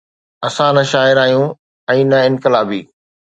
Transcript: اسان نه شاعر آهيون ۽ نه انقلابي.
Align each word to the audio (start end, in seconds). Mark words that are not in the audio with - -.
اسان 0.47 0.71
نه 0.77 0.83
شاعر 0.91 1.15
آهيون 1.25 1.47
۽ 1.97 1.99
نه 2.15 2.19
انقلابي. 2.31 2.81